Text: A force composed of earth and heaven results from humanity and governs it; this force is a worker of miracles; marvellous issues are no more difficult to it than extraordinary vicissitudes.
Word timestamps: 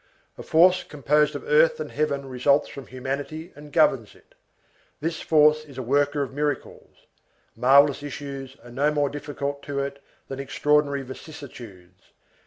A 0.35 0.41
force 0.41 0.83
composed 0.83 1.35
of 1.35 1.47
earth 1.47 1.79
and 1.79 1.91
heaven 1.91 2.25
results 2.27 2.67
from 2.67 2.87
humanity 2.87 3.53
and 3.55 3.71
governs 3.71 4.15
it; 4.15 4.33
this 4.99 5.21
force 5.21 5.63
is 5.63 5.77
a 5.77 5.83
worker 5.83 6.23
of 6.23 6.33
miracles; 6.33 7.05
marvellous 7.55 8.01
issues 8.01 8.57
are 8.63 8.71
no 8.71 8.89
more 8.91 9.09
difficult 9.09 9.61
to 9.61 9.77
it 9.77 10.01
than 10.27 10.39
extraordinary 10.39 11.03
vicissitudes. 11.03 12.13